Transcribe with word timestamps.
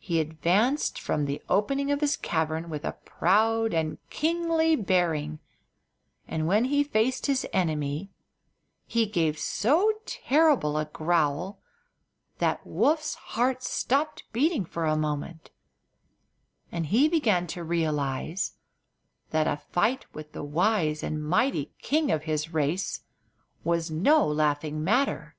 He 0.00 0.18
advanced 0.18 1.00
from 1.00 1.24
the 1.24 1.40
opening 1.48 1.92
of 1.92 2.00
his 2.00 2.16
cavern 2.16 2.68
with 2.68 2.84
a 2.84 2.96
proud 3.04 3.72
and 3.72 3.98
kingly 4.10 4.74
bearing, 4.74 5.38
and 6.26 6.48
when 6.48 6.64
he 6.64 6.82
faced 6.82 7.26
his 7.26 7.46
enemy 7.52 8.10
he 8.86 9.06
gave 9.06 9.38
so 9.38 9.92
terrible 10.04 10.76
a 10.76 10.86
growl 10.86 11.60
that 12.38 12.66
Woof's 12.66 13.14
heart 13.14 13.62
stopped 13.62 14.24
beating 14.32 14.64
for 14.64 14.84
a 14.84 14.96
moment, 14.96 15.52
and 16.72 16.86
he 16.86 17.08
began 17.08 17.46
to 17.46 17.62
realize 17.62 18.54
that 19.30 19.46
a 19.46 19.62
fight 19.70 20.06
with 20.12 20.32
the 20.32 20.42
wise 20.42 21.04
and 21.04 21.22
mighty 21.24 21.70
king 21.78 22.10
of 22.10 22.24
his 22.24 22.52
race 22.52 23.02
was 23.62 23.92
no 23.92 24.26
laughing 24.26 24.82
matter. 24.82 25.36